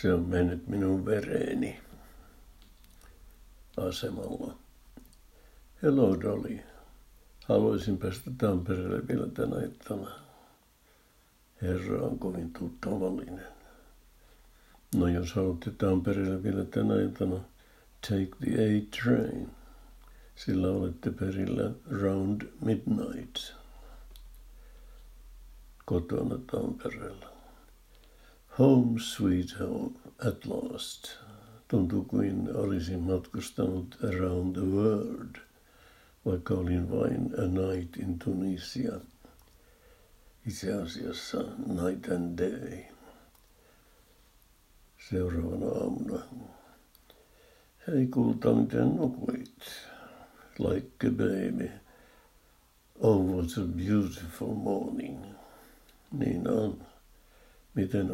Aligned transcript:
Se 0.00 0.12
on 0.14 0.28
mennyt 0.28 0.68
minun 0.68 1.04
vereeni 1.04 1.80
asemalla. 3.76 4.58
Hello 5.82 6.20
Dolly. 6.20 6.60
Haluaisin 7.44 7.98
päästä 7.98 8.30
Tampereelle 8.38 9.08
vielä 9.08 9.26
tänä 9.26 9.56
iltana. 9.56 10.10
Herra 11.62 12.02
on 12.02 12.18
kovin 12.18 12.52
tuttavallinen. 12.52 13.46
No 14.94 15.08
jos 15.08 15.32
haluatte 15.32 15.70
Tampereelle 15.70 16.42
vielä 16.42 16.64
tänä 16.64 16.94
iltana, 16.94 17.40
take 18.08 18.30
the 18.40 18.52
A 18.52 18.96
train. 19.02 19.50
Sillä 20.36 20.68
olette 20.68 21.10
perillä 21.10 21.70
round 21.90 22.42
midnight. 22.60 23.54
Kotona 25.84 26.38
Tampereella. 26.52 27.37
Home 28.58 28.98
sweet 28.98 29.52
home 29.52 29.94
at 30.18 30.46
last. 30.46 31.10
Tuntuu 31.68 32.04
kuin 32.04 32.56
olisin 32.56 33.00
matkustanut 33.00 33.98
around 34.04 34.54
the 34.54 34.64
world, 34.64 35.36
vaikka 36.26 36.54
olin 36.54 36.90
vain 36.90 37.34
a 37.38 37.46
night 37.46 37.96
in 37.96 38.18
Tunisia. 38.18 39.00
Itse 40.46 40.72
asiassa 40.72 41.38
night 41.66 42.08
and 42.08 42.38
day. 42.38 42.88
Seuraavana 45.10 45.66
aamuna. 45.66 46.22
Hei 47.86 48.06
kulta, 48.06 48.54
miten 48.54 48.96
nukuit? 48.96 49.62
Like 50.58 51.06
a 51.06 51.10
baby. 51.10 51.70
Oh, 53.00 53.36
what 53.36 53.56
a 53.56 53.60
beautiful 53.60 54.54
morning. 54.54 55.24
Niin 56.12 56.48
on. 56.48 56.88
Miten 57.78 58.10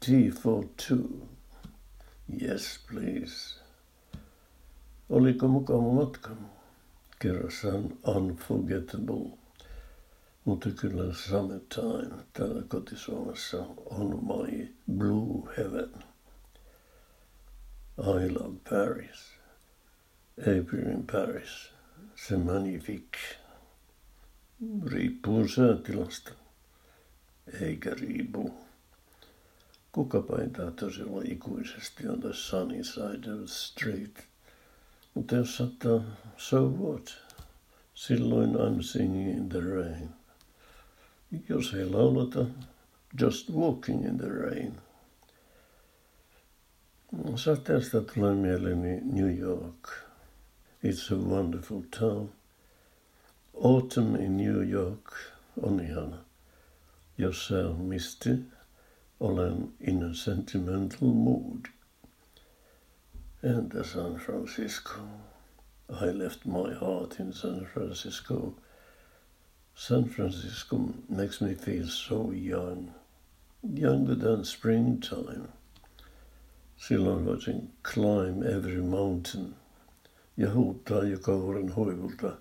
tea 0.00 0.30
for 0.30 0.64
two? 0.78 1.28
Yes, 2.42 2.78
please. 2.88 3.60
Oliko 5.10 5.48
mukava 5.48 5.92
matka? 5.92 6.30
Kerrassaan 7.18 7.98
unforgettable. 8.06 9.38
Mutta 10.44 10.70
kyllä 10.70 11.14
summertime 11.14 12.24
täällä 12.32 12.62
kotisuomassa 12.68 13.66
on 13.84 14.24
my 14.24 14.74
blue 14.92 15.54
heaven. 15.56 15.90
I 17.98 18.30
love 18.30 18.56
Paris. 18.70 19.32
April 20.40 20.86
in 20.86 21.06
Paris. 21.12 21.72
Se 22.14 22.36
magnifique. 22.36 23.20
Riippuu 24.86 25.48
säätilasta 25.48 26.45
eikä 27.60 27.90
riipu. 27.90 28.54
Kukapa 29.92 30.38
ei 30.42 30.48
tahtoisi 30.50 31.02
olla 31.02 31.22
ikuisesti 31.24 32.08
on 32.08 32.20
the 32.20 32.32
sunny 32.32 32.84
side 32.84 33.32
of 33.32 33.38
the 33.38 33.46
street. 33.46 34.18
Mutta 35.14 35.34
jos 35.34 35.56
saattaa, 35.56 36.00
so 36.36 36.70
what? 36.70 37.14
Silloin 37.94 38.54
I'm 38.54 38.82
singing 38.82 39.38
in 39.38 39.48
the 39.48 39.60
rain. 39.60 40.08
Jos 41.48 41.74
ei 41.74 41.84
laulata, 41.84 42.46
just 43.20 43.50
walking 43.50 44.04
in 44.04 44.18
the 44.18 44.28
rain. 44.28 44.78
Sateesta 47.36 48.00
tulee 48.00 48.34
mieleeni 48.34 49.00
New 49.04 49.38
York. 49.38 49.88
It's 50.84 51.12
a 51.12 51.16
wonderful 51.16 51.82
town. 51.98 52.28
Autumn 53.64 54.16
in 54.16 54.36
New 54.36 54.70
York 54.70 55.12
on 55.62 55.80
ihana. 55.80 56.25
On 57.18 57.88
misti, 57.88 58.44
olen 59.20 59.72
in 59.80 60.02
a 60.02 60.14
sentimental 60.14 61.08
mood. 61.08 61.68
Entä 63.42 63.84
San 63.84 64.18
Francisco? 64.18 65.00
I 65.88 66.10
left 66.10 66.44
my 66.44 66.74
heart 66.74 67.20
in 67.20 67.32
San 67.32 67.66
Francisco. 67.72 68.54
San 69.74 70.04
Francisco 70.04 70.94
makes 71.08 71.40
me 71.40 71.54
feel 71.54 71.86
so 71.86 72.32
young, 72.32 72.92
younger 73.62 74.14
than 74.14 74.44
springtime. 74.44 75.48
Silloin 76.76 77.24
voisin 77.24 77.70
climb 77.82 78.42
every 78.42 78.82
mountain 78.82 79.54
ja 80.36 80.50
huuttaa 80.50 81.04
joka 81.04 81.32
vuoren 81.32 81.74
huivulta, 81.76 82.36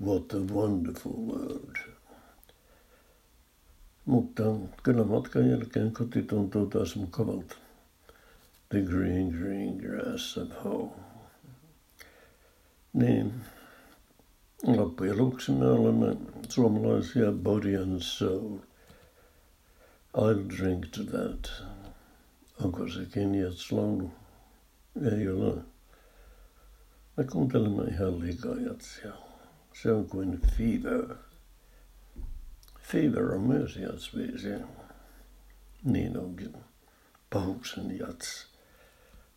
what 0.00 0.32
a 0.32 0.54
wonderful 0.54 1.12
world. 1.12 1.76
Mutta 4.04 4.42
kyllä 4.82 5.04
matkan 5.04 5.50
jälkeen 5.50 5.92
koti 5.92 6.22
tuntuu 6.22 6.66
taas 6.66 6.96
mukavalta. 6.96 7.56
The 8.68 8.82
green, 8.82 9.28
green 9.28 9.76
grass 9.76 10.38
at 10.38 10.64
home. 10.64 10.92
Niin, 12.92 13.32
loppujen 14.62 15.18
lopuksi 15.18 15.52
me 15.52 15.66
olemme 15.66 16.16
suomalaisia 16.48 17.32
body 17.32 17.76
and 17.76 18.00
soul. 18.00 18.58
I'll 20.16 20.58
drink 20.58 20.86
to 20.86 21.04
that. 21.04 21.50
Onko 22.64 22.88
se 22.88 23.06
Kenjats 23.10 23.72
laulu? 23.72 24.10
Ei 25.12 25.28
ole. 25.28 25.62
Me 27.16 27.24
kuuntelemme 27.24 27.82
ihan 27.84 28.20
liikaa 28.20 28.54
jatsia. 28.54 29.12
Se 29.82 29.92
on 29.92 30.08
kuin 30.08 30.40
fever. 30.40 31.16
Fever 32.92 33.34
on 33.34 33.40
myös 33.40 33.76
jatsbiisi. 33.76 34.48
Niin 35.84 36.18
onkin. 36.18 36.56
Pahuksen 37.32 37.98
jats. 37.98 38.46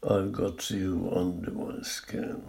I've 0.05 0.31
got 0.31 0.71
you 0.71 1.07
under 1.07 1.51
my 1.51 1.83
skin. 1.83 2.44